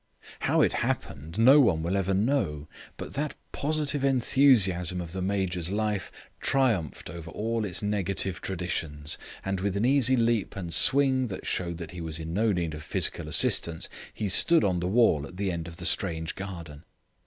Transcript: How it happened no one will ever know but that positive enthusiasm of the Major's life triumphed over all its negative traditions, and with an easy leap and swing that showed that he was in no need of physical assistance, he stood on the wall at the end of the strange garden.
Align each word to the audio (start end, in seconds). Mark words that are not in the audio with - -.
How 0.39 0.61
it 0.61 0.73
happened 0.81 1.37
no 1.37 1.59
one 1.59 1.83
will 1.83 1.95
ever 1.95 2.15
know 2.15 2.67
but 2.97 3.13
that 3.13 3.35
positive 3.51 4.03
enthusiasm 4.03 4.99
of 4.99 5.11
the 5.11 5.21
Major's 5.21 5.69
life 5.69 6.11
triumphed 6.39 7.07
over 7.11 7.29
all 7.29 7.63
its 7.65 7.83
negative 7.83 8.41
traditions, 8.41 9.19
and 9.45 9.59
with 9.59 9.77
an 9.77 9.85
easy 9.85 10.17
leap 10.17 10.55
and 10.55 10.73
swing 10.73 11.27
that 11.27 11.45
showed 11.45 11.77
that 11.77 11.91
he 11.91 12.01
was 12.01 12.17
in 12.17 12.33
no 12.33 12.51
need 12.51 12.73
of 12.73 12.81
physical 12.81 13.27
assistance, 13.27 13.89
he 14.11 14.27
stood 14.27 14.63
on 14.63 14.79
the 14.79 14.87
wall 14.87 15.27
at 15.27 15.37
the 15.37 15.51
end 15.51 15.67
of 15.67 15.77
the 15.77 15.85
strange 15.85 16.33
garden. 16.33 16.83